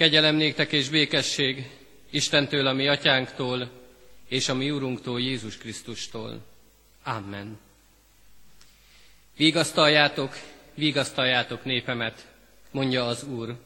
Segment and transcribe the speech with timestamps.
[0.00, 1.70] Kegyelem néktek és békesség
[2.10, 3.70] Istentől, a mi atyánktól,
[4.28, 6.40] és a mi úrunktól, Jézus Krisztustól.
[7.04, 7.58] Amen.
[9.36, 10.36] Vigasztaljátok,
[10.74, 12.26] vigasztaljátok népemet,
[12.70, 13.56] mondja az Úr.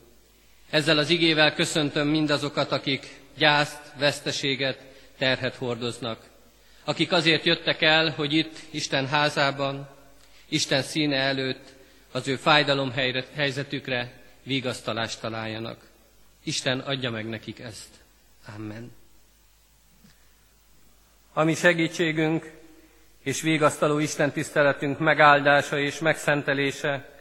[0.71, 4.85] Ezzel az igével köszöntöm mindazokat, akik gyászt, veszteséget,
[5.19, 6.23] terhet hordoznak.
[6.85, 9.89] Akik azért jöttek el, hogy itt, Isten házában,
[10.49, 11.73] Isten színe előtt
[12.13, 12.93] az ő fájdalom
[13.35, 15.93] helyzetükre vigasztalást találjanak.
[16.45, 17.91] Isten adja meg nekik ezt.
[18.57, 18.93] Amen.
[21.33, 22.53] A mi segítségünk
[23.23, 27.19] és végasztaló Isten tiszteletünk megáldása és megszentelése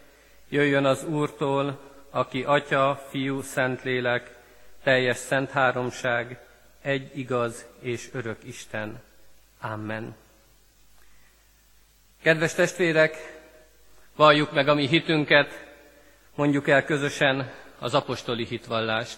[0.50, 4.36] jöjjön az Úrtól, aki Atya, Fiú, Szentlélek,
[4.84, 6.40] teljes szent háromság,
[6.82, 9.02] egy igaz és örök Isten.
[9.62, 10.16] Amen.
[12.22, 13.42] Kedves testvérek,
[14.16, 15.66] valljuk meg a mi hitünket,
[16.36, 17.52] mondjuk el közösen
[17.84, 19.18] az apostoli hitvallást.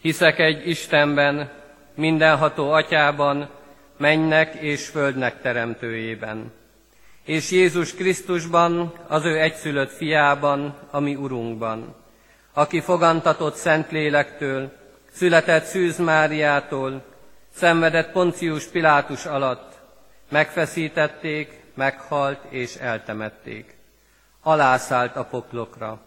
[0.00, 1.50] Hiszek egy Istenben,
[1.94, 3.50] mindenható atyában,
[3.96, 6.52] mennek és földnek teremtőjében,
[7.24, 11.94] és Jézus Krisztusban, az ő egyszülött fiában, ami Urunkban,
[12.52, 14.72] aki fogantatott Szentlélektől,
[15.12, 17.04] született Szűz Máriától,
[17.54, 19.72] szenvedett Poncius Pilátus alatt,
[20.30, 23.76] megfeszítették, meghalt és eltemették.
[24.42, 26.06] Alászállt a poklokra.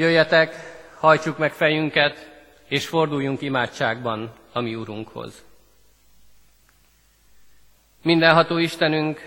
[0.00, 0.54] Jöjjetek,
[0.98, 2.30] hajtsuk meg fejünket,
[2.68, 5.44] és forduljunk imádságban a mi Urunkhoz.
[8.02, 9.20] Mindenható Istenünk,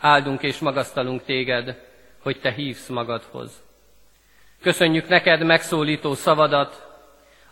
[0.00, 1.82] áldunk és magasztalunk téged,
[2.22, 3.62] hogy te hívsz magadhoz.
[4.60, 6.86] Köszönjük neked megszólító szavadat,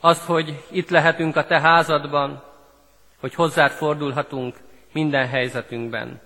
[0.01, 2.43] azt, hogy itt lehetünk a te házadban,
[3.21, 4.57] hogy hozzád fordulhatunk
[4.93, 6.21] minden helyzetünkben.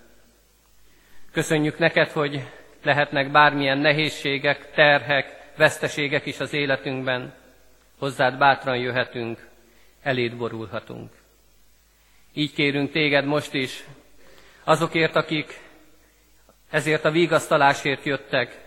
[1.32, 2.46] Köszönjük neked, hogy
[2.82, 7.34] lehetnek bármilyen nehézségek, terhek, veszteségek is az életünkben.
[7.98, 9.48] Hozzád bátran jöhetünk,
[10.02, 11.12] eléd borulhatunk.
[12.32, 13.84] Így kérünk téged most is,
[14.64, 15.60] azokért, akik
[16.70, 18.60] ezért a vigasztalásért jöttek,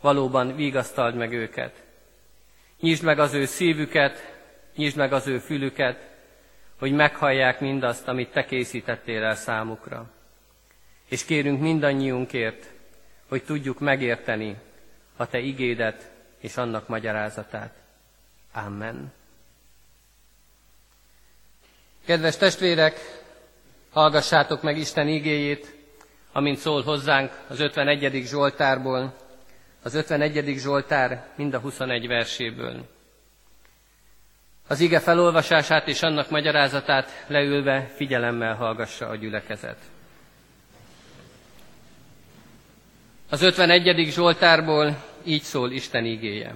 [0.00, 1.84] valóban vigasztald meg őket.
[2.80, 4.38] Nyisd meg az ő szívüket,
[4.76, 6.08] nyisd meg az ő fülüket,
[6.78, 10.10] hogy meghallják mindazt, amit te készítettél el számukra.
[11.08, 12.70] És kérünk mindannyiunkért,
[13.28, 14.56] hogy tudjuk megérteni
[15.16, 17.74] a te igédet és annak magyarázatát.
[18.52, 19.12] Amen.
[22.04, 23.00] Kedves testvérek,
[23.92, 25.74] hallgassátok meg Isten igéjét,
[26.32, 28.22] amint szól hozzánk az 51.
[28.24, 29.14] Zsoltárból,
[29.82, 30.58] az 51.
[30.58, 32.88] Zsoltár mind a 21 verséből.
[34.68, 39.78] Az ige felolvasását és annak magyarázatát leülve figyelemmel hallgassa a gyülekezet.
[43.30, 44.10] Az 51.
[44.10, 46.54] Zsoltárból így szól Isten igéje.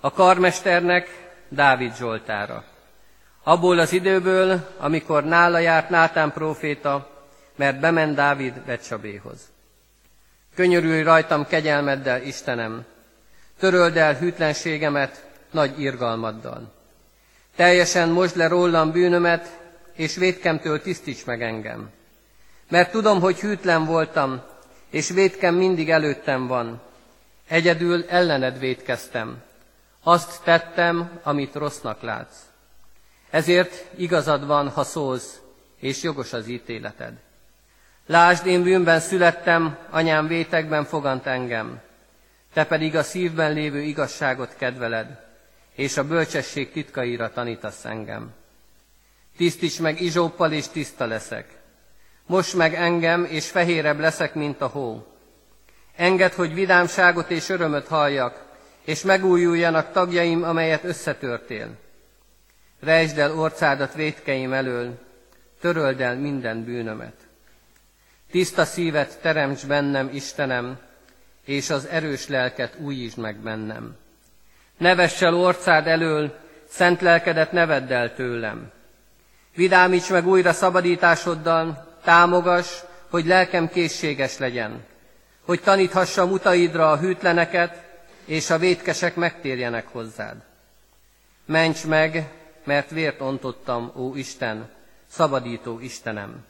[0.00, 2.64] A karmesternek Dávid Zsoltára.
[3.42, 7.10] Abból az időből, amikor nála járt Nátán próféta,
[7.56, 9.38] mert bement Dávid Becsabéhoz.
[10.54, 12.84] Könyörülj rajtam kegyelmeddel, Istenem,
[13.58, 16.72] töröld el hűtlenségemet nagy irgalmaddal.
[17.56, 19.58] Teljesen most le rólam bűnömet,
[19.92, 21.90] és védkemtől tisztíts meg engem.
[22.68, 24.42] Mert tudom, hogy hűtlen voltam,
[24.90, 26.80] és védkem mindig előttem van.
[27.48, 29.42] Egyedül ellened védkeztem.
[30.02, 32.36] Azt tettem, amit rossznak látsz.
[33.30, 35.40] Ezért igazad van, ha szólsz,
[35.78, 37.12] és jogos az ítéleted.
[38.06, 41.80] Lásd, én bűnben születtem, anyám vétekben fogant engem.
[42.52, 45.26] Te pedig a szívben lévő igazságot kedveled,
[45.74, 48.30] és a bölcsesség titkaira tanítasz engem.
[49.36, 51.59] Tisztíts meg izsóppal, és tiszta leszek.
[52.30, 55.06] Most meg engem, és fehérebb leszek, mint a hó.
[55.96, 58.44] Enged, hogy vidámságot és örömöt halljak,
[58.84, 61.68] és megújuljanak tagjaim, amelyet összetörtél.
[62.80, 64.98] Rejtsd el orcádat vétkeim elől,
[65.60, 67.14] töröld el minden bűnömet.
[68.30, 70.78] Tiszta szívet teremts bennem, Istenem,
[71.44, 73.96] és az erős lelket újítsd meg bennem.
[74.76, 76.38] Ne vess el orcád elől,
[76.68, 78.70] szent lelkedet ne vedd el tőlem.
[79.54, 84.84] Vidámíts meg újra szabadításoddal, támogass, hogy lelkem készséges legyen,
[85.44, 87.82] hogy taníthassam utaidra a hűtleneket,
[88.24, 90.36] és a vétkesek megtérjenek hozzád.
[91.46, 92.32] Ments meg,
[92.64, 94.68] mert vért ontottam, ó Isten,
[95.10, 96.44] szabadító Istenem.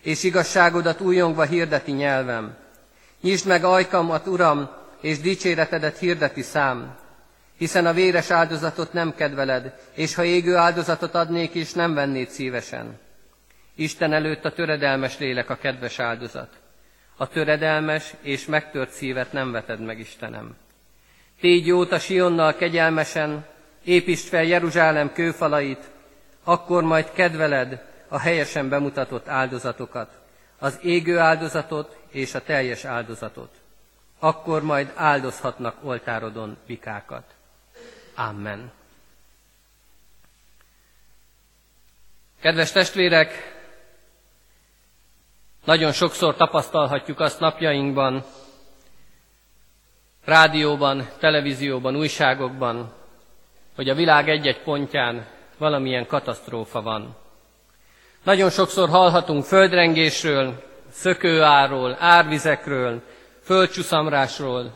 [0.00, 2.56] És igazságodat újongva hirdeti nyelvem.
[3.20, 6.96] Nyisd meg ajkamat, Uram, és dicséretedet hirdeti szám,
[7.56, 12.98] hiszen a véres áldozatot nem kedveled, és ha égő áldozatot adnék is, nem vennéd szívesen.
[13.80, 16.48] Isten előtt a töredelmes lélek a kedves áldozat.
[17.16, 20.56] A töredelmes és megtört szívet nem veted meg, Istenem.
[21.40, 23.46] Tégy jót a Sionnal kegyelmesen,
[23.84, 25.90] építsd fel Jeruzsálem kőfalait,
[26.44, 30.18] akkor majd kedveled a helyesen bemutatott áldozatokat,
[30.58, 33.54] az égő áldozatot és a teljes áldozatot.
[34.18, 37.34] Akkor majd áldozhatnak oltárodon vikákat.
[38.14, 38.72] Amen.
[42.40, 43.58] Kedves testvérek,
[45.64, 48.24] nagyon sokszor tapasztalhatjuk azt napjainkban,
[50.24, 52.92] rádióban, televízióban, újságokban,
[53.76, 55.26] hogy a világ egy-egy pontján
[55.58, 57.16] valamilyen katasztrófa van.
[58.22, 63.02] Nagyon sokszor hallhatunk földrengésről, szökőáról, árvizekről,
[63.42, 64.72] földcsuszamrásról,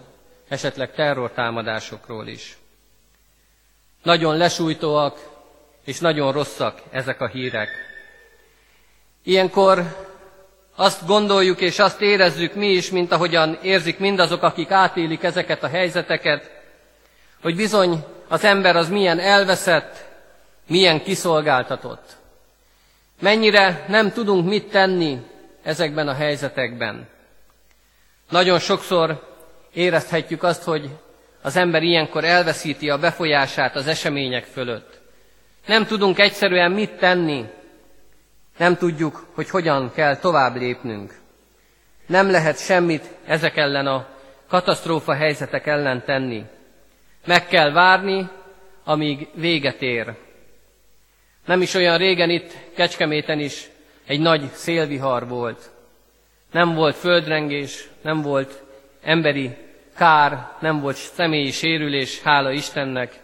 [0.49, 2.59] esetleg terrortámadásokról is.
[4.03, 5.33] Nagyon lesújtóak
[5.85, 7.69] és nagyon rosszak ezek a hírek.
[9.23, 9.83] Ilyenkor
[10.77, 15.69] azt gondoljuk és azt érezzük mi is, mint ahogyan érzik mindazok, akik átélik ezeket a
[15.69, 16.51] helyzeteket,
[17.43, 20.05] hogy bizony az ember az milyen elveszett,
[20.67, 22.17] milyen kiszolgáltatott.
[23.21, 25.19] Mennyire nem tudunk mit tenni
[25.63, 27.09] ezekben a helyzetekben.
[28.31, 29.35] Nagyon sokszor
[29.73, 30.91] érezhetjük azt, hogy
[31.43, 35.01] az ember ilyenkor elveszíti a befolyását az események fölött.
[35.67, 37.45] Nem tudunk egyszerűen mit tenni,
[38.57, 41.15] nem tudjuk, hogy hogyan kell tovább lépnünk.
[42.07, 44.07] Nem lehet semmit ezek ellen a
[44.49, 46.45] katasztrófa helyzetek ellen tenni.
[47.27, 48.29] Meg kell várni,
[48.85, 50.15] amíg véget ér.
[51.47, 53.69] Nem is olyan régen itt Kecskeméten is
[54.07, 55.71] egy nagy szélvihar volt.
[56.53, 58.63] Nem volt földrengés, nem volt
[59.03, 59.57] emberi
[59.97, 63.21] kár, nem volt személyi sérülés, hála Istennek,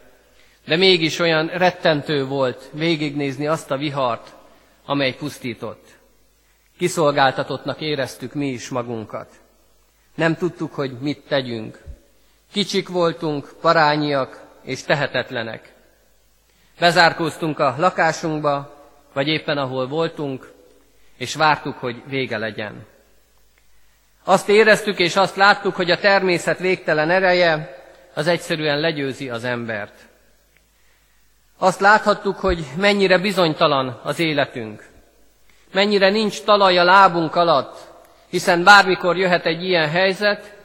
[0.66, 4.34] de mégis olyan rettentő volt végignézni azt a vihart,
[4.90, 5.86] amely pusztított.
[6.78, 9.28] Kiszolgáltatottnak éreztük mi is magunkat.
[10.14, 11.82] Nem tudtuk, hogy mit tegyünk.
[12.52, 15.72] Kicsik voltunk, parányiak és tehetetlenek.
[16.78, 18.74] Bezárkóztunk a lakásunkba,
[19.12, 20.52] vagy éppen ahol voltunk,
[21.16, 22.86] és vártuk, hogy vége legyen.
[24.24, 27.76] Azt éreztük és azt láttuk, hogy a természet végtelen ereje
[28.14, 30.08] az egyszerűen legyőzi az embert.
[31.62, 34.88] Azt láthattuk, hogy mennyire bizonytalan az életünk.
[35.72, 37.76] Mennyire nincs talaj a lábunk alatt,
[38.28, 40.56] hiszen bármikor jöhet egy ilyen helyzet,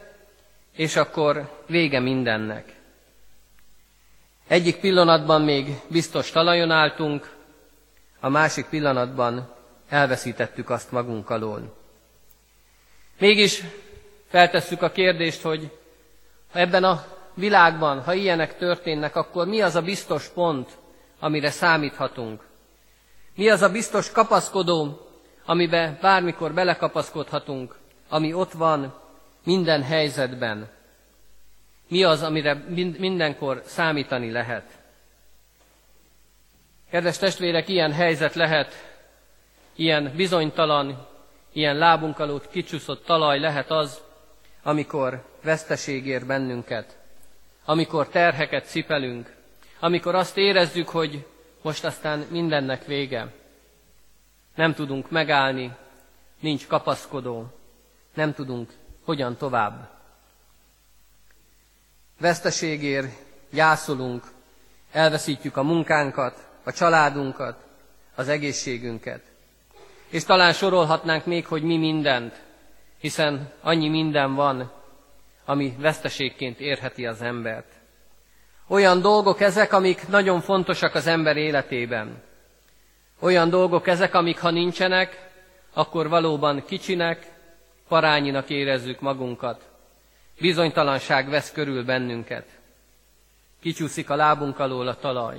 [0.75, 2.73] és akkor vége mindennek.
[4.47, 7.35] Egyik pillanatban még biztos talajon álltunk,
[8.19, 9.53] a másik pillanatban
[9.89, 11.75] elveszítettük azt magunk alól.
[13.19, 13.63] Mégis
[14.29, 15.71] feltesszük a kérdést, hogy
[16.51, 20.83] ha ebben a világban, ha ilyenek történnek, akkor mi az a biztos pont,
[21.25, 22.47] amire számíthatunk?
[23.35, 25.07] Mi az a biztos kapaszkodó,
[25.45, 27.75] amibe bármikor belekapaszkodhatunk,
[28.09, 28.99] ami ott van
[29.43, 30.69] minden helyzetben?
[31.87, 32.63] Mi az, amire
[32.97, 34.71] mindenkor számítani lehet?
[36.91, 38.73] Kedves testvérek, ilyen helyzet lehet,
[39.75, 41.07] ilyen bizonytalan,
[41.53, 44.01] ilyen lábunk alatt kicsúszott talaj lehet az,
[44.63, 46.97] amikor veszteség ér bennünket,
[47.65, 49.35] amikor terheket cipelünk,
[49.79, 51.25] amikor azt érezzük, hogy
[51.61, 53.33] most aztán mindennek vége.
[54.55, 55.75] Nem tudunk megállni,
[56.39, 57.45] nincs kapaszkodó,
[58.13, 58.71] nem tudunk
[59.03, 59.89] hogyan tovább.
[62.19, 63.11] Veszteségért
[63.51, 64.23] gyászolunk,
[64.91, 67.57] elveszítjük a munkánkat, a családunkat,
[68.15, 69.21] az egészségünket.
[70.09, 72.41] És talán sorolhatnánk még, hogy mi mindent,
[72.99, 74.71] hiszen annyi minden van,
[75.45, 77.74] ami veszteségként érheti az embert.
[78.67, 82.23] Olyan dolgok ezek, amik nagyon fontosak az ember életében.
[83.19, 85.29] Olyan dolgok ezek, amik ha nincsenek,
[85.73, 87.31] akkor valóban kicsinek,
[87.87, 89.61] parányinak érezzük magunkat.
[90.39, 92.45] Bizonytalanság vesz körül bennünket.
[93.61, 95.37] Kicsúszik a lábunk alól a talaj.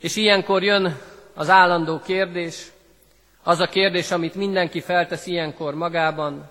[0.00, 0.98] És ilyenkor jön
[1.34, 2.66] az állandó kérdés,
[3.42, 6.50] az a kérdés, amit mindenki feltesz ilyenkor magában,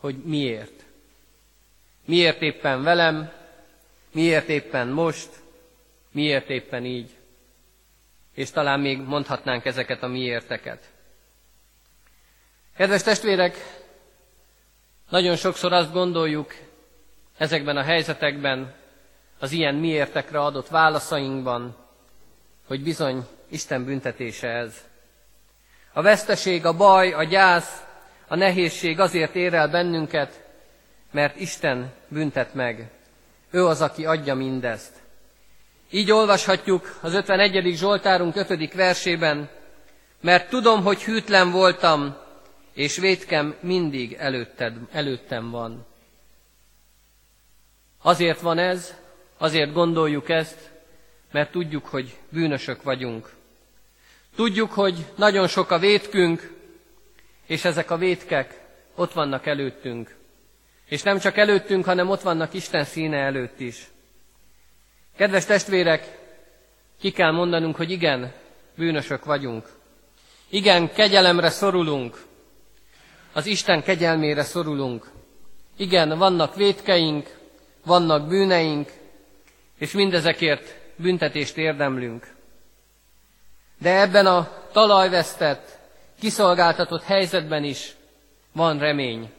[0.00, 0.84] hogy miért.
[2.04, 3.30] Miért éppen velem,
[4.12, 5.28] miért éppen most,
[6.10, 7.10] miért éppen így.
[8.34, 10.90] És talán még mondhatnánk ezeket a miérteket.
[12.76, 13.56] Kedves testvérek,
[15.08, 16.54] nagyon sokszor azt gondoljuk
[17.36, 18.74] ezekben a helyzetekben,
[19.38, 21.76] az ilyen miértekre adott válaszainkban,
[22.66, 24.76] hogy bizony Isten büntetése ez.
[25.92, 27.82] A veszteség, a baj, a gyász,
[28.26, 30.44] a nehézség azért ér el bennünket,
[31.10, 32.90] mert Isten büntet meg.
[33.52, 34.92] Ő az, aki adja mindezt.
[35.90, 37.76] Így olvashatjuk az 51.
[37.76, 38.74] Zsoltárunk 5.
[38.74, 39.50] versében,
[40.20, 42.16] mert tudom, hogy hűtlen voltam,
[42.72, 45.86] és vétkem mindig előtted, előttem van.
[48.02, 48.94] Azért van ez,
[49.38, 50.70] azért gondoljuk ezt,
[51.30, 53.32] mert tudjuk, hogy bűnösök vagyunk.
[54.36, 56.52] Tudjuk, hogy nagyon sok a vétkünk,
[57.46, 58.60] és ezek a vétkek
[58.94, 60.16] ott vannak előttünk.
[60.92, 63.90] És nem csak előttünk, hanem ott vannak Isten színe előtt is.
[65.16, 66.18] Kedves testvérek,
[67.00, 68.32] ki kell mondanunk, hogy igen,
[68.76, 69.68] bűnösök vagyunk.
[70.48, 72.24] Igen, kegyelemre szorulunk.
[73.32, 75.10] Az Isten kegyelmére szorulunk.
[75.76, 77.38] Igen, vannak vétkeink,
[77.84, 78.90] vannak bűneink,
[79.78, 82.34] és mindezekért büntetést érdemlünk.
[83.78, 85.78] De ebben a talajvesztett,
[86.20, 87.94] kiszolgáltatott helyzetben is
[88.52, 89.30] van remény.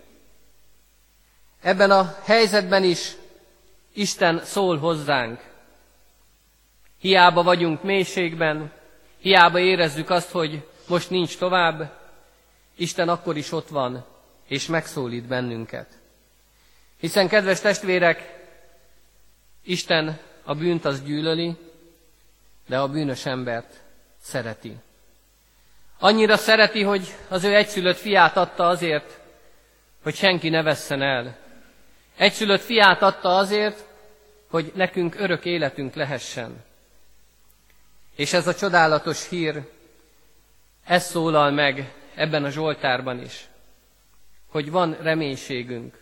[1.64, 3.12] Ebben a helyzetben is
[3.94, 5.42] Isten szól hozzánk.
[7.00, 8.72] Hiába vagyunk mélységben,
[9.18, 12.00] hiába érezzük azt, hogy most nincs tovább,
[12.76, 14.06] Isten akkor is ott van,
[14.48, 15.88] és megszólít bennünket.
[17.00, 18.46] Hiszen, kedves testvérek,
[19.64, 21.56] Isten a bűnt az gyűlöli,
[22.68, 23.82] de a bűnös embert
[24.22, 24.76] szereti.
[26.00, 29.20] Annyira szereti, hogy az ő egyszülött fiát adta azért,
[30.04, 31.42] hogy senki ne vesszen el.
[32.16, 33.86] Egyszülött fiát adta azért,
[34.50, 36.64] hogy nekünk örök életünk lehessen.
[38.16, 39.70] És ez a csodálatos hír,
[40.84, 43.48] ez szólal meg ebben a Zsoltárban is,
[44.48, 46.02] hogy van reménységünk.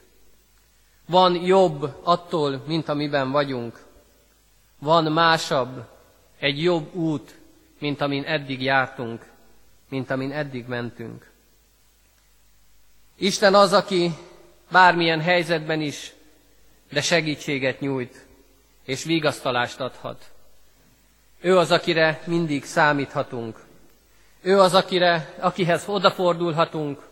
[1.05, 3.85] Van jobb attól, mint amiben vagyunk.
[4.79, 5.87] Van másabb,
[6.39, 7.39] egy jobb út,
[7.79, 9.25] mint amin eddig jártunk,
[9.89, 11.31] mint amin eddig mentünk.
[13.17, 14.11] Isten az, aki
[14.71, 16.11] bármilyen helyzetben is,
[16.91, 18.25] de segítséget nyújt,
[18.85, 20.31] és vigasztalást adhat.
[21.41, 23.59] Ő az, akire mindig számíthatunk.
[24.41, 27.09] Ő az, akire, akihez odafordulhatunk.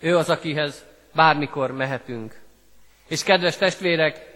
[0.00, 0.84] Ő az, akihez
[1.14, 2.40] bármikor mehetünk.
[3.08, 4.32] És kedves testvérek,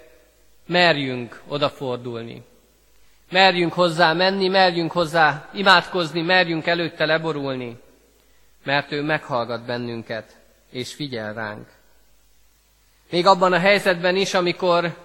[0.66, 2.42] merjünk odafordulni.
[3.30, 7.80] Merjünk hozzá menni, merjünk hozzá imádkozni, merjünk előtte leborulni,
[8.64, 10.36] mert ő meghallgat bennünket,
[10.70, 11.77] és figyel ránk.
[13.10, 14.96] Még abban a helyzetben is, amikor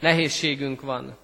[0.00, 1.16] nehézségünk van.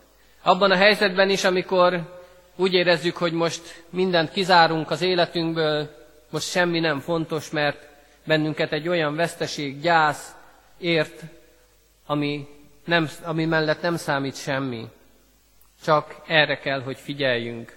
[0.43, 2.21] Abban a helyzetben is, amikor
[2.57, 5.91] úgy érezzük, hogy most mindent kizárunk az életünkből,
[6.31, 7.89] most semmi nem fontos, mert
[8.25, 10.35] bennünket egy olyan veszteség, gyász
[10.79, 11.23] ért,
[12.07, 12.49] ami,
[12.85, 14.89] nem, ami mellett nem számít semmi.
[15.85, 17.77] Csak erre kell, hogy figyeljünk.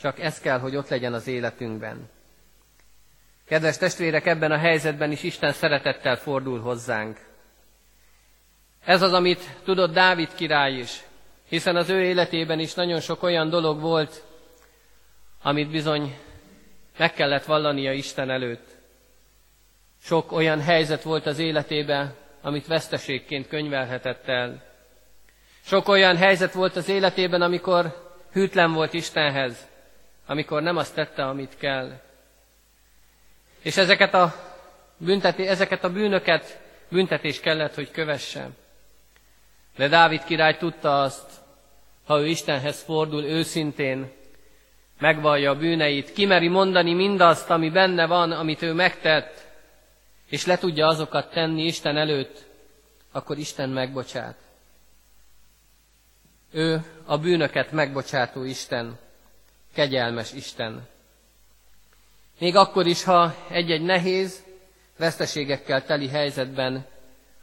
[0.00, 2.10] Csak ez kell, hogy ott legyen az életünkben.
[3.46, 7.27] Kedves testvérek, ebben a helyzetben is Isten szeretettel fordul hozzánk.
[8.88, 11.02] Ez az, amit tudott Dávid király is,
[11.48, 14.22] hiszen az ő életében is nagyon sok olyan dolog volt,
[15.42, 16.18] amit bizony
[16.96, 18.66] meg kellett vallania Isten előtt.
[20.02, 24.62] Sok olyan helyzet volt az életében, amit veszteségként könyvelhetett el.
[25.64, 29.68] Sok olyan helyzet volt az életében, amikor hűtlen volt Istenhez,
[30.26, 32.00] amikor nem azt tette, amit kell.
[33.62, 34.34] És ezeket a,
[34.96, 38.48] bünteti, ezeket a bűnöket büntetés kellett, hogy kövesse.
[39.78, 41.30] De Dávid király tudta azt,
[42.04, 44.12] ha ő Istenhez fordul őszintén,
[44.98, 49.46] megvallja a bűneit, kimeri mondani mindazt, ami benne van, amit ő megtett,
[50.28, 52.46] és le tudja azokat tenni Isten előtt,
[53.12, 54.36] akkor Isten megbocsát.
[56.50, 58.98] Ő a bűnöket megbocsátó Isten,
[59.74, 60.88] kegyelmes Isten.
[62.38, 64.42] Még akkor is, ha egy-egy nehéz,
[64.96, 66.86] veszteségekkel teli helyzetben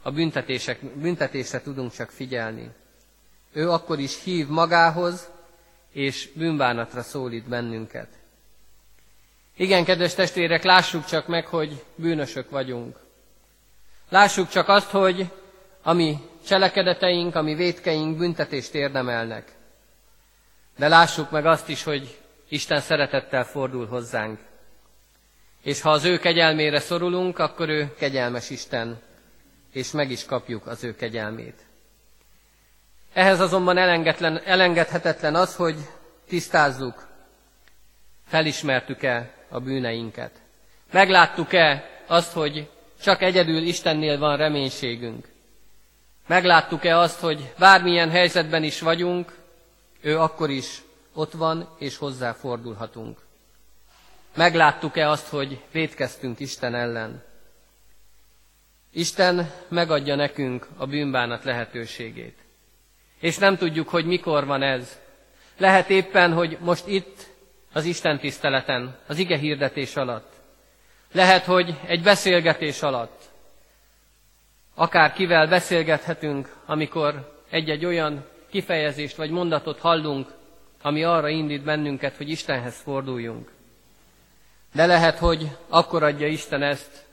[0.06, 2.70] a büntetések, büntetésre tudunk csak figyelni.
[3.52, 5.28] Ő akkor is hív magához,
[5.92, 8.08] és bűnbánatra szólít bennünket.
[9.56, 12.98] Igen, kedves testvérek, lássuk csak meg, hogy bűnösök vagyunk.
[14.08, 15.32] Lássuk csak azt, hogy
[15.82, 19.52] ami cselekedeteink, ami védkeink büntetést érdemelnek.
[20.76, 24.40] De lássuk meg azt is, hogy Isten szeretettel fordul hozzánk.
[25.62, 29.04] És ha az ő kegyelmére szorulunk, akkor ő kegyelmes Isten,
[29.76, 31.64] és meg is kapjuk az ő kegyelmét.
[33.12, 33.76] Ehhez azonban
[34.44, 35.76] elengedhetetlen az, hogy
[36.28, 37.06] tisztázzuk,
[38.26, 40.30] felismertük-e a bűneinket.
[40.92, 42.70] Megláttuk-e azt, hogy
[43.02, 45.28] csak egyedül Istennél van reménységünk.
[46.26, 49.38] Megláttuk-e azt, hogy bármilyen helyzetben is vagyunk,
[50.00, 53.18] ő akkor is ott van, és hozzá fordulhatunk.
[54.34, 57.22] Megláttuk-e azt, hogy védkeztünk Isten ellen?
[58.96, 62.38] Isten megadja nekünk a bűnbánat lehetőségét.
[63.20, 64.98] És nem tudjuk, hogy mikor van ez.
[65.56, 67.26] Lehet éppen, hogy most itt,
[67.72, 70.32] az Isten tiszteleten, az ige hirdetés alatt.
[71.12, 73.22] Lehet, hogy egy beszélgetés alatt.
[74.74, 80.28] Akár kivel beszélgethetünk, amikor egy-egy olyan kifejezést vagy mondatot hallunk,
[80.82, 83.52] ami arra indít bennünket, hogy Istenhez forduljunk.
[84.74, 87.06] De lehet, hogy akkor adja Isten ezt,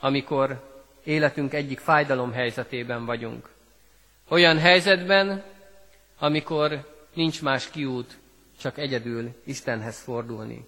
[0.00, 0.66] amikor
[1.08, 3.48] életünk egyik fájdalom helyzetében vagyunk.
[4.28, 5.42] Olyan helyzetben,
[6.18, 8.18] amikor nincs más kiút,
[8.60, 10.66] csak egyedül Istenhez fordulni.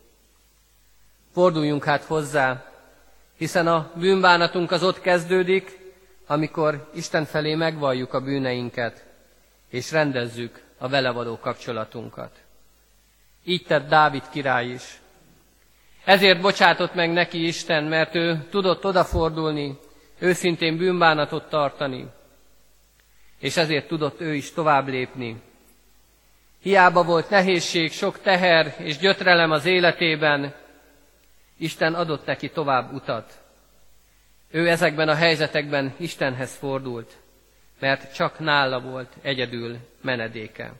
[1.32, 2.72] Forduljunk hát hozzá,
[3.36, 5.78] hiszen a bűnbánatunk az ott kezdődik,
[6.26, 9.04] amikor Isten felé megvalljuk a bűneinket,
[9.68, 12.30] és rendezzük a vele való kapcsolatunkat.
[13.44, 15.00] Így tett Dávid király is.
[16.04, 19.78] Ezért bocsátott meg neki Isten, mert ő tudott odafordulni,
[20.20, 22.06] őszintén bűnbánatot tartani,
[23.38, 25.42] és ezért tudott ő is tovább lépni.
[26.62, 30.54] Hiába volt nehézség, sok teher és gyötrelem az életében,
[31.56, 33.40] Isten adott neki tovább utat.
[34.50, 37.16] Ő ezekben a helyzetekben Istenhez fordult,
[37.78, 40.72] mert csak nála volt egyedül menedéke.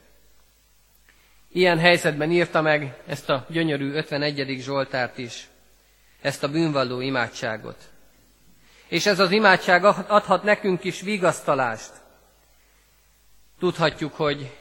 [1.52, 4.56] Ilyen helyzetben írta meg ezt a gyönyörű 51.
[4.60, 5.48] Zsoltárt is,
[6.20, 7.89] ezt a bűnvalló imádságot.
[8.90, 11.92] És ez az imádság adhat nekünk is vigasztalást.
[13.58, 14.56] Tudhatjuk, hogy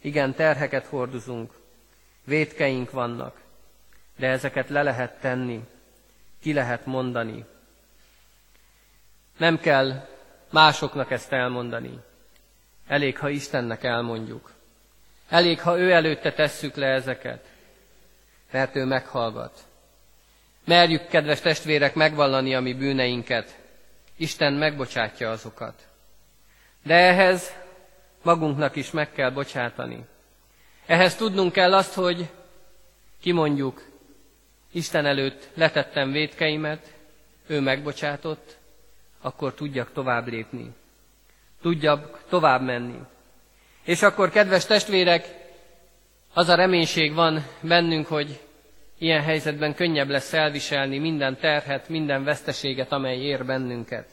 [0.00, 1.52] igen, terheket hordozunk,
[2.24, 3.40] vétkeink vannak,
[4.16, 5.60] de ezeket le lehet tenni,
[6.40, 7.44] ki lehet mondani.
[9.36, 10.08] Nem kell
[10.50, 11.98] másoknak ezt elmondani.
[12.86, 14.52] Elég, ha Istennek elmondjuk.
[15.28, 17.46] Elég, ha ő előtte tesszük le ezeket,
[18.50, 19.64] mert ő meghallgat.
[20.64, 23.59] Merjük, kedves testvérek, megvallani a mi bűneinket.
[24.20, 25.88] Isten megbocsátja azokat.
[26.82, 27.52] De ehhez
[28.22, 30.04] magunknak is meg kell bocsátani.
[30.86, 32.28] Ehhez tudnunk kell azt, hogy
[33.20, 33.82] kimondjuk,
[34.72, 36.94] Isten előtt letettem védkeimet,
[37.46, 38.56] ő megbocsátott,
[39.20, 40.74] akkor tudjak tovább lépni.
[41.62, 42.98] Tudjak tovább menni.
[43.82, 45.28] És akkor, kedves testvérek,
[46.34, 48.40] az a reménység van bennünk, hogy
[49.00, 54.08] ilyen helyzetben könnyebb lesz elviselni minden terhet, minden veszteséget, amely ér bennünket.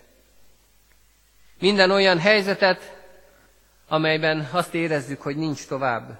[1.59, 2.95] Minden olyan helyzetet,
[3.87, 6.19] amelyben azt érezzük, hogy nincs tovább.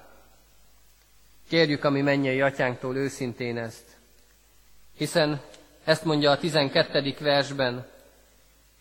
[1.48, 3.96] Kérjük a mi mennyei atyánktól őszintén ezt.
[4.96, 5.40] Hiszen
[5.84, 7.14] ezt mondja a 12.
[7.20, 7.86] versben,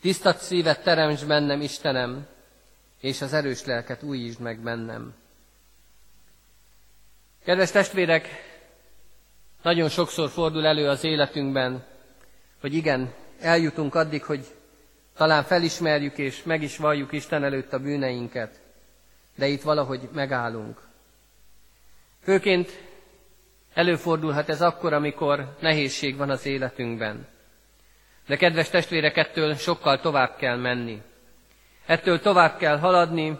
[0.01, 2.27] tisztat szívet teremts bennem, Istenem,
[3.01, 5.15] és az erős lelket újítsd meg bennem.
[7.43, 8.46] Kedves testvérek,
[9.67, 11.83] nagyon sokszor fordul elő az életünkben,
[12.61, 14.45] hogy igen, eljutunk addig, hogy
[15.15, 18.59] talán felismerjük és meg is valljuk Isten előtt a bűneinket,
[19.35, 20.81] de itt valahogy megállunk.
[22.23, 22.69] Főként
[23.73, 27.27] előfordulhat ez akkor, amikor nehézség van az életünkben.
[28.27, 31.01] De kedves testvérek, ettől sokkal tovább kell menni.
[31.85, 33.39] Ettől tovább kell haladni,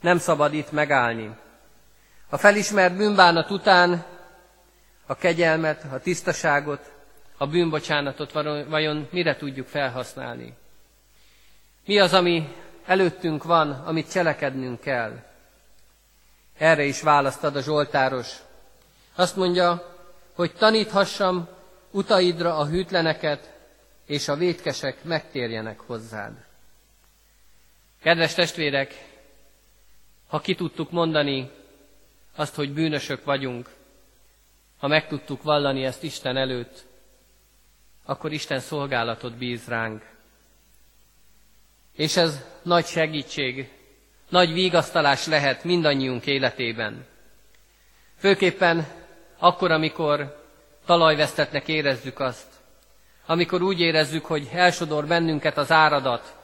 [0.00, 1.30] nem szabad itt megállni.
[2.28, 4.11] A felismert bűnbánat után
[5.06, 6.92] a kegyelmet, a tisztaságot,
[7.36, 8.32] a bűnbocsánatot
[8.68, 10.54] vajon mire tudjuk felhasználni?
[11.84, 12.54] Mi az, ami
[12.86, 15.22] előttünk van, amit cselekednünk kell?
[16.58, 18.36] Erre is választ ad a Zsoltáros.
[19.14, 19.96] Azt mondja,
[20.34, 21.48] hogy taníthassam
[21.90, 23.52] utaidra a hűtleneket,
[24.06, 26.32] és a vétkesek megtérjenek hozzád.
[28.02, 29.08] Kedves testvérek,
[30.28, 31.50] ha ki tudtuk mondani
[32.36, 33.68] azt, hogy bűnösök vagyunk,
[34.82, 36.84] ha meg tudtuk vallani ezt Isten előtt,
[38.04, 40.02] akkor Isten szolgálatot bíz ránk.
[41.96, 43.68] És ez nagy segítség,
[44.28, 47.06] nagy vigasztalás lehet mindannyiunk életében.
[48.18, 48.86] Főképpen
[49.38, 50.46] akkor, amikor
[50.84, 52.48] talajvesztetnek érezzük azt,
[53.26, 56.36] amikor úgy érezzük, hogy elsodor bennünket az áradat,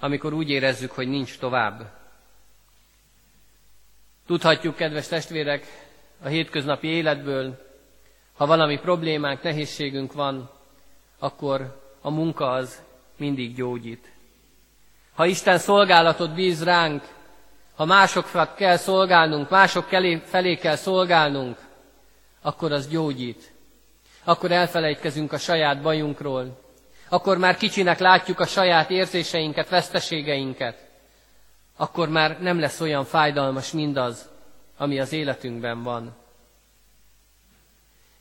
[0.00, 1.90] amikor úgy érezzük, hogy nincs tovább.
[4.26, 5.87] Tudhatjuk, kedves testvérek,
[6.22, 7.66] a hétköznapi életből,
[8.36, 10.50] ha valami problémánk, nehézségünk van,
[11.18, 12.82] akkor a munka az
[13.16, 14.12] mindig gyógyít.
[15.14, 17.02] Ha Isten szolgálatot bíz ránk,
[17.74, 19.88] ha másokat kell szolgálnunk, mások
[20.24, 21.58] felé kell szolgálnunk,
[22.42, 23.52] akkor az gyógyít.
[24.24, 26.62] Akkor elfelejtkezünk a saját bajunkról,
[27.08, 30.86] akkor már kicsinek látjuk a saját érzéseinket, veszteségeinket.
[31.76, 34.28] akkor már nem lesz olyan fájdalmas mindaz,
[34.78, 36.16] ami az életünkben van.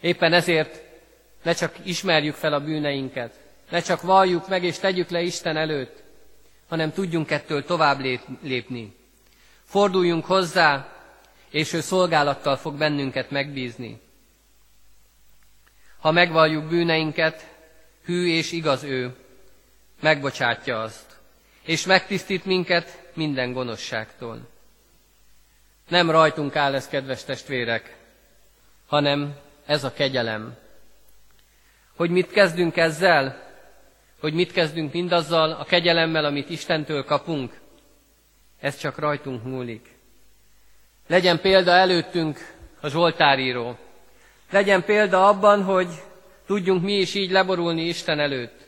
[0.01, 0.81] Éppen ezért
[1.43, 3.39] ne csak ismerjük fel a bűneinket,
[3.69, 6.03] ne csak valljuk meg és tegyük le Isten előtt,
[6.67, 7.99] hanem tudjunk ettől tovább
[8.41, 8.95] lépni.
[9.63, 10.93] Forduljunk hozzá,
[11.49, 14.01] és ő szolgálattal fog bennünket megbízni.
[15.99, 17.55] Ha megvalljuk bűneinket,
[18.03, 19.15] hű és igaz ő,
[19.99, 21.19] megbocsátja azt,
[21.63, 24.56] és megtisztít minket minden gonoszságtól.
[25.87, 27.97] Nem rajtunk áll ez, kedves testvérek,
[28.87, 30.55] hanem ez a kegyelem.
[31.95, 33.45] Hogy mit kezdünk ezzel?
[34.19, 37.59] Hogy mit kezdünk mindazzal a kegyelemmel, amit Istentől kapunk?
[38.59, 39.95] Ez csak rajtunk múlik.
[41.07, 43.77] Legyen példa előttünk a Zsoltáríró.
[44.51, 45.87] Legyen példa abban, hogy
[46.45, 48.67] tudjunk mi is így leborulni Isten előtt.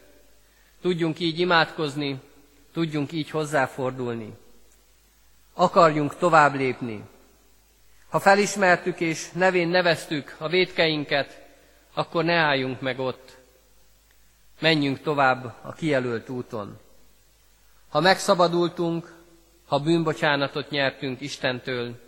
[0.82, 2.22] Tudjunk így imádkozni,
[2.74, 4.34] tudjunk így hozzáfordulni.
[5.62, 7.04] Akarjunk tovább lépni.
[8.10, 11.42] Ha felismertük és nevén neveztük a védkeinket,
[11.94, 13.38] akkor ne álljunk meg ott.
[14.60, 16.80] Menjünk tovább a kijelölt úton.
[17.90, 19.14] Ha megszabadultunk,
[19.68, 22.00] ha bűnbocsánatot nyertünk Istentől,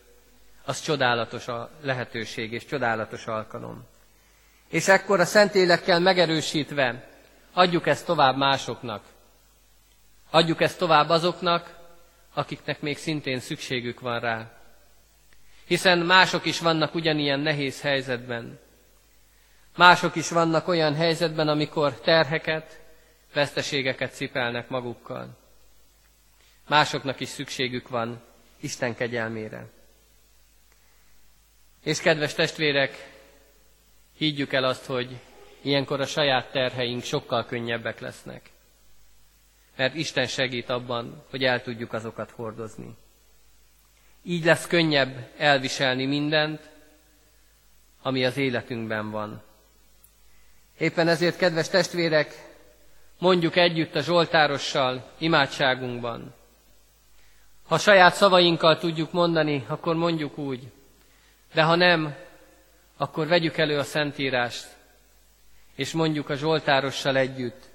[0.65, 3.85] az csodálatos a lehetőség és csodálatos alkalom.
[4.67, 7.07] És ekkor a Szentélekkel megerősítve
[7.53, 9.03] adjuk ezt tovább másoknak.
[10.29, 11.79] Adjuk ezt tovább azoknak,
[12.33, 14.51] akiknek még szintén szükségük van rá.
[15.65, 18.59] Hiszen mások is vannak ugyanilyen nehéz helyzetben.
[19.77, 22.79] Mások is vannak olyan helyzetben, amikor terheket,
[23.33, 25.37] veszteségeket cipelnek magukkal.
[26.67, 28.21] Másoknak is szükségük van
[28.59, 29.67] Isten kegyelmére.
[31.83, 33.11] És kedves testvérek,
[34.17, 35.19] higgyük el azt, hogy
[35.61, 38.50] ilyenkor a saját terheink sokkal könnyebbek lesznek.
[39.81, 42.97] Mert Isten segít abban, hogy el tudjuk azokat hordozni.
[44.23, 46.69] Így lesz könnyebb elviselni mindent,
[48.01, 49.41] ami az életünkben van.
[50.77, 52.55] Éppen ezért, kedves testvérek,
[53.19, 56.33] mondjuk együtt a Zsoltárossal imádságunkban.
[57.67, 60.71] Ha saját szavainkkal tudjuk mondani, akkor mondjuk úgy.
[61.53, 62.15] De ha nem,
[62.97, 64.67] akkor vegyük elő a Szentírást,
[65.75, 67.70] és mondjuk a Zsoltárossal együtt.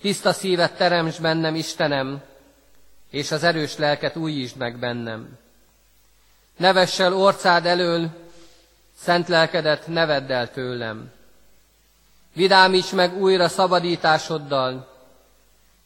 [0.00, 2.22] Tiszta szívet teremts bennem, Istenem,
[3.10, 5.38] és az erős lelket újítsd meg bennem.
[6.56, 8.10] Nevessel orcád elől,
[8.98, 11.12] szent lelkedet nevedd el tőlem.
[12.32, 14.94] Vidámíts meg újra szabadításoddal,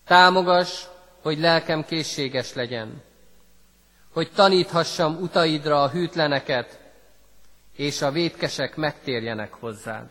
[0.05, 0.85] támogass,
[1.23, 3.03] hogy lelkem készséges legyen,
[4.13, 6.79] hogy taníthassam utaidra a hűtleneket,
[7.77, 10.11] és a vétkesek megtérjenek hozzád.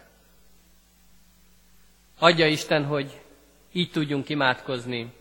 [2.19, 3.21] Adja Isten, hogy
[3.71, 5.13] így tudjunk imádkozni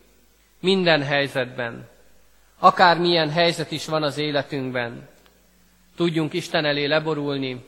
[0.61, 1.89] minden helyzetben,
[2.59, 5.09] akármilyen helyzet is van az életünkben,
[5.97, 7.65] tudjunk Isten elé leborulni,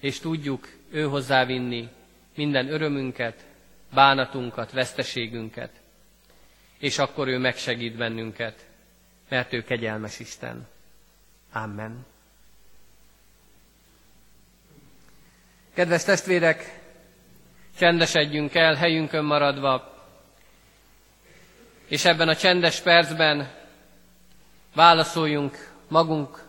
[0.00, 1.88] és tudjuk ő hozzávinni
[2.34, 3.44] minden örömünket,
[3.94, 5.70] bánatunkat, veszteségünket,
[6.78, 8.66] és akkor ő megsegít bennünket,
[9.28, 10.68] mert ő kegyelmes Isten.
[11.52, 12.06] Amen.
[15.74, 16.80] Kedves testvérek,
[17.78, 19.94] csendesedjünk el helyünkön maradva,
[21.86, 23.50] és ebben a csendes percben
[24.74, 26.42] válaszoljunk magunk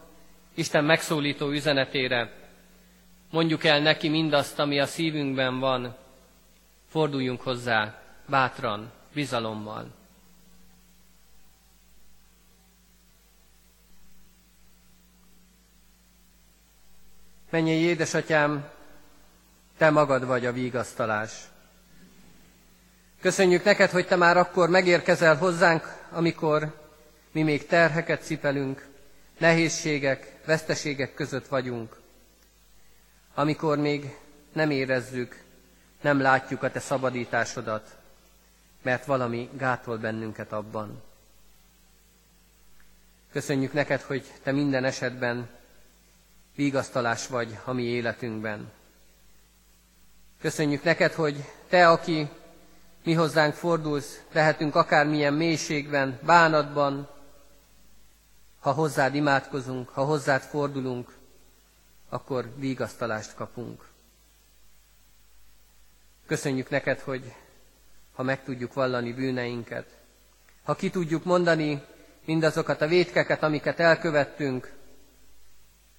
[0.54, 2.32] Isten megszólító üzenetére.
[3.32, 5.96] Mondjuk el neki mindazt, ami a szívünkben van,
[6.89, 9.88] forduljunk hozzá bátran, bizalommal.
[17.50, 18.70] Mennyi édesatyám,
[19.80, 21.32] te magad vagy a vigasztalás.
[23.22, 26.76] Köszönjük neked, hogy te már akkor megérkezel hozzánk, amikor
[27.32, 28.88] mi még terheket cipelünk,
[29.38, 32.00] nehézségek, veszteségek között vagyunk.
[33.34, 34.15] Amikor még
[34.54, 35.44] nem érezzük,
[36.02, 37.96] nem látjuk a te szabadításodat,
[38.82, 41.02] mert valami gátol bennünket abban.
[43.32, 45.50] Köszönjük neked, hogy te minden esetben
[46.56, 48.78] vigasztalás vagy a mi életünkben.
[50.41, 52.30] Köszönjük neked, hogy te, aki
[53.04, 57.10] mi hozzánk fordulsz, lehetünk akármilyen mélységben, bánatban,
[58.60, 61.15] ha hozzád imádkozunk, ha hozzád fordulunk,
[62.10, 63.88] akkor vigasztalást kapunk.
[66.25, 67.34] Köszönjük neked, hogy
[68.13, 69.97] ha meg tudjuk vallani bűneinket,
[70.63, 71.84] ha ki tudjuk mondani
[72.25, 74.73] mindazokat a vétkeket, amiket elkövettünk,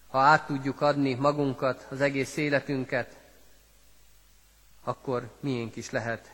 [0.09, 3.20] ha át tudjuk adni magunkat, az egész életünket,
[4.83, 6.31] akkor miénk is lehet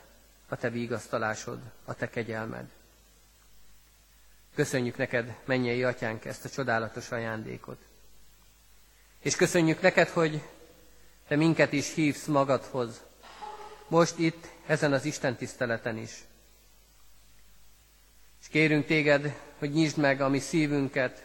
[0.49, 2.65] a te vigasztalásod, a te kegyelmed.
[4.55, 7.79] Köszönjük neked, mennyei atyánk, ezt a csodálatos ajándékot.
[9.19, 10.43] És köszönjük neked, hogy
[11.29, 13.03] te minket is hívsz magadhoz.
[13.89, 16.25] Most itt, ezen az Isten tiszteleten is.
[18.41, 21.25] És kérünk téged, hogy nyisd meg a mi szívünket,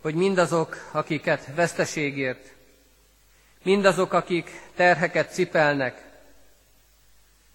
[0.00, 2.54] hogy mindazok, akiket veszteségért,
[3.68, 6.04] mindazok, akik terheket cipelnek,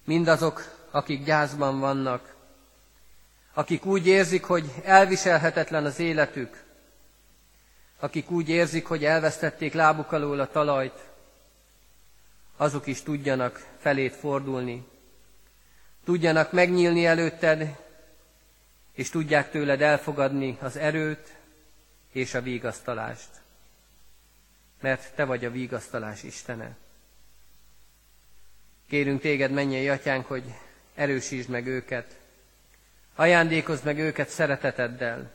[0.03, 2.35] mindazok, akik gyászban vannak,
[3.53, 6.63] akik úgy érzik, hogy elviselhetetlen az életük,
[7.99, 10.99] akik úgy érzik, hogy elvesztették lábuk alól a talajt,
[12.57, 14.87] azok is tudjanak felét fordulni,
[16.03, 17.75] tudjanak megnyílni előtted,
[18.93, 21.35] és tudják tőled elfogadni az erőt
[22.11, 23.41] és a vigasztalást.
[24.83, 26.75] Mert te vagy a vigasztalás Istene.
[28.87, 30.43] Kérünk téged, mennyei atyánk, hogy
[30.95, 32.19] erősítsd meg őket,
[33.15, 35.31] ajándékozd meg őket szereteteddel.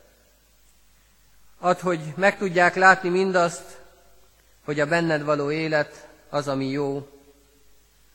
[1.59, 3.81] Add, hogy meg tudják látni mindazt,
[4.65, 7.09] hogy a benned való élet az, ami jó,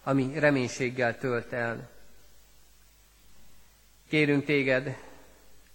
[0.03, 1.89] ami reménységgel tölt el.
[4.09, 4.97] Kérünk téged,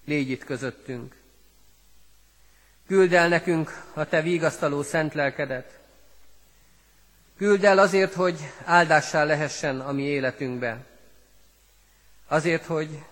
[0.05, 1.18] légy itt közöttünk.
[2.89, 5.79] Küld el nekünk a te vigasztaló szent lelkedet.
[7.37, 10.85] Küld el azért, hogy áldássá lehessen a mi életünkbe.
[12.27, 13.05] Azért, hogy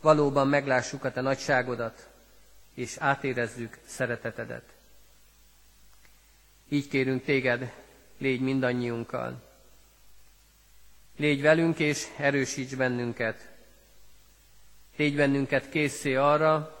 [0.00, 2.08] valóban meglássuk a te nagyságodat,
[2.74, 4.64] és átérezzük szeretetedet.
[6.68, 7.72] Így kérünk téged,
[8.18, 9.42] légy mindannyiunkkal.
[11.16, 13.48] Légy velünk és erősíts bennünket.
[14.96, 16.77] Légy bennünket készé arra,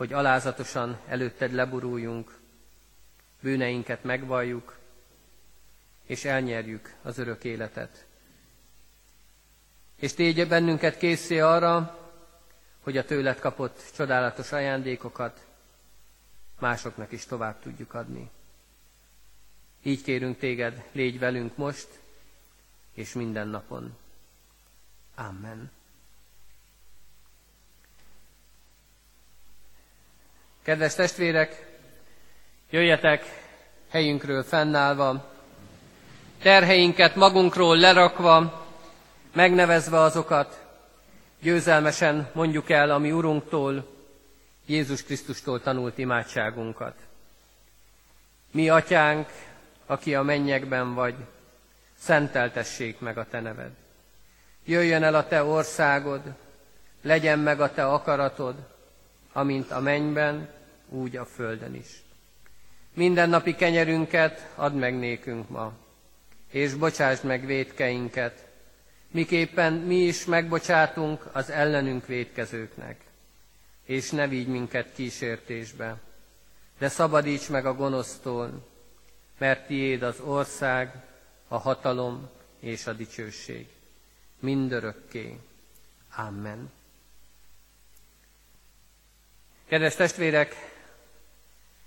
[0.00, 2.38] hogy alázatosan előtted leburuljunk,
[3.40, 4.78] bűneinket megvalljuk,
[6.06, 8.06] és elnyerjük az örök életet.
[9.96, 11.98] És tégy bennünket készé arra,
[12.80, 15.46] hogy a tőled kapott csodálatos ajándékokat
[16.58, 18.30] másoknak is tovább tudjuk adni.
[19.82, 21.88] Így kérünk téged, légy velünk most,
[22.94, 23.96] és minden napon.
[25.14, 25.70] Amen.
[30.62, 31.66] Kedves testvérek,
[32.70, 33.24] jöjjetek
[33.90, 35.32] helyünkről fennállva,
[36.42, 38.66] terheinket magunkról lerakva,
[39.32, 40.64] megnevezve azokat,
[41.40, 43.86] győzelmesen mondjuk el a mi Urunktól,
[44.66, 46.94] Jézus Krisztustól tanult imádságunkat.
[48.50, 49.28] Mi, Atyánk,
[49.86, 51.14] aki a mennyekben vagy,
[51.98, 53.70] szenteltessék meg a Te neved.
[54.64, 56.22] Jöjjön el a Te országod,
[57.02, 58.54] legyen meg a Te akaratod,
[59.32, 60.48] amint a mennyben,
[60.88, 62.02] úgy a földön is.
[62.94, 65.72] Mindennapi kenyerünket add meg nékünk ma,
[66.50, 68.48] és bocsásd meg védkeinket,
[69.10, 73.00] miképpen mi is megbocsátunk az ellenünk védkezőknek.
[73.84, 76.00] És ne vigy minket kísértésbe,
[76.78, 78.66] de szabadíts meg a gonosztól,
[79.38, 80.94] mert tiéd az ország,
[81.48, 82.28] a hatalom
[82.60, 83.68] és a dicsőség.
[84.38, 85.38] Mindörökké.
[86.16, 86.70] Amen.
[89.70, 90.54] Kedves testvérek,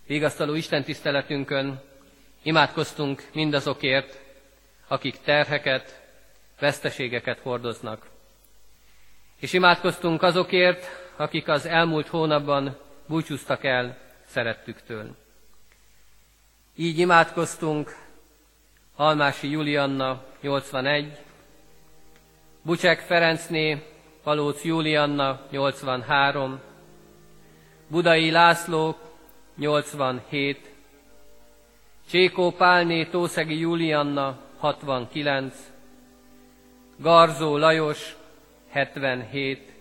[0.08, 1.82] vigasztaló Isten tiszteletünkön
[2.42, 4.20] imádkoztunk mindazokért,
[4.88, 6.02] akik terheket,
[6.60, 8.10] veszteségeket hordoznak.
[9.40, 15.16] És imádkoztunk azokért, akik az elmúlt hónapban búcsúztak el szerettüktől.
[16.76, 17.96] Így imádkoztunk
[18.96, 21.18] Almási Julianna 81,
[22.62, 23.84] Bucsek Ferencné,
[24.24, 26.72] Palóc Julianna 83,
[27.94, 28.96] Budai László
[29.56, 30.70] 87,
[32.10, 35.56] Csékó Pálné Tószegi Julianna 69,
[36.98, 38.16] Garzó Lajos
[38.72, 39.72] 77,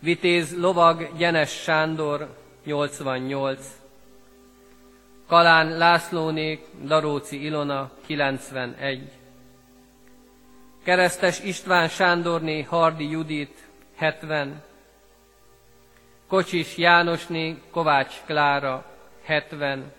[0.00, 3.80] Vitéz Lovag Gyenes Sándor 88,
[5.26, 9.10] Kalán Lászlónék Daróci Ilona 91,
[10.82, 14.62] Keresztes István Sándorné Hardi Judit 70,
[16.34, 18.84] Kocsis Jánosné Kovács Klára
[19.22, 19.92] 70,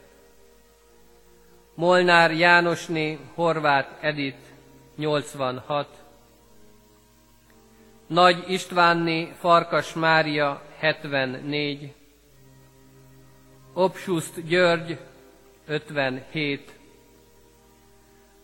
[1.75, 4.35] Molnár Jánosné Horváth Edit
[4.97, 5.87] 86,
[8.07, 11.93] Nagy Istvánné Farkas Mária 74,
[13.73, 14.97] Obsuszt György
[15.65, 16.71] 57,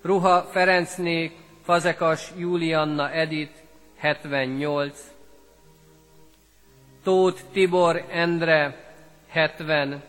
[0.02, 1.32] Ruha Ferencné
[1.64, 3.64] Fazekas Julianna Edit
[4.02, 5.11] 78,
[7.04, 8.94] Tóth Tibor Endre
[9.28, 10.04] 70,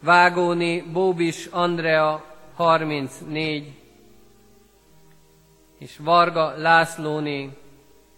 [0.00, 3.72] Vágóni Bóbis Andrea 34,
[5.78, 7.50] és Varga Lászlóné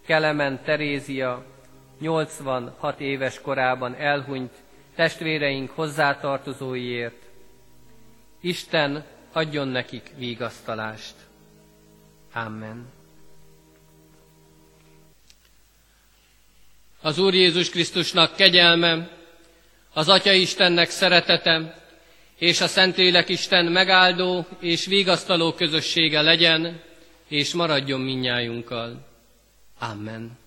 [0.07, 1.45] Kelemen Terézia
[1.99, 4.53] 86 éves korában elhunyt
[4.95, 7.23] testvéreink hozzátartozóiért.
[8.41, 11.15] Isten adjon nekik vigasztalást.
[12.33, 12.94] Amen.
[17.05, 19.09] Az Úr Jézus Krisztusnak kegyelme,
[19.93, 21.83] az Atya Istennek szeretete,
[22.39, 26.83] és a Szentlélek Isten megáldó és vigasztaló közössége legyen,
[27.29, 29.07] és maradjon minnyájunkkal.
[29.79, 30.39] Amen.